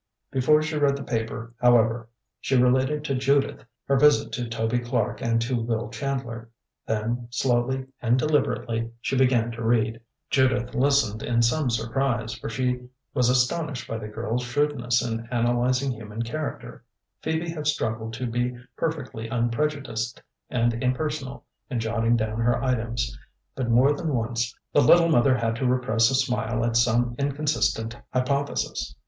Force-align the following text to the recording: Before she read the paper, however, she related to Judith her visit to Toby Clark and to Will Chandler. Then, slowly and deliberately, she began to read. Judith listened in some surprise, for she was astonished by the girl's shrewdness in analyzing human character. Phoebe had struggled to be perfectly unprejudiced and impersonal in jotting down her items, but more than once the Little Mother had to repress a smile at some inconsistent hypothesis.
Before 0.31 0.63
she 0.63 0.77
read 0.79 0.95
the 0.97 1.03
paper, 1.03 1.53
however, 1.61 2.09
she 2.39 2.55
related 2.55 3.03
to 3.03 3.13
Judith 3.13 3.63
her 3.87 3.97
visit 3.97 4.31
to 4.31 4.49
Toby 4.49 4.79
Clark 4.79 5.21
and 5.21 5.39
to 5.43 5.55
Will 5.61 5.91
Chandler. 5.91 6.49
Then, 6.87 7.27
slowly 7.29 7.85
and 8.01 8.17
deliberately, 8.17 8.89
she 8.99 9.15
began 9.15 9.51
to 9.51 9.61
read. 9.63 10.01
Judith 10.31 10.73
listened 10.73 11.21
in 11.21 11.43
some 11.43 11.69
surprise, 11.69 12.33
for 12.33 12.49
she 12.49 12.89
was 13.13 13.29
astonished 13.29 13.87
by 13.87 13.99
the 13.99 14.07
girl's 14.07 14.41
shrewdness 14.41 15.05
in 15.07 15.27
analyzing 15.29 15.91
human 15.91 16.23
character. 16.23 16.83
Phoebe 17.21 17.49
had 17.51 17.67
struggled 17.67 18.13
to 18.13 18.25
be 18.25 18.57
perfectly 18.77 19.27
unprejudiced 19.29 20.19
and 20.49 20.73
impersonal 20.83 21.45
in 21.69 21.79
jotting 21.79 22.15
down 22.17 22.39
her 22.39 22.63
items, 22.63 23.15
but 23.53 23.69
more 23.69 23.93
than 23.95 24.15
once 24.15 24.55
the 24.73 24.81
Little 24.81 25.09
Mother 25.09 25.37
had 25.37 25.55
to 25.57 25.67
repress 25.67 26.09
a 26.09 26.15
smile 26.15 26.65
at 26.65 26.75
some 26.75 27.13
inconsistent 27.19 27.95
hypothesis. 28.11 28.95